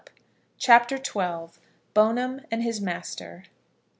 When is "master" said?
2.81-3.43